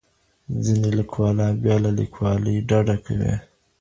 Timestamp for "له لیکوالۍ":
1.83-2.55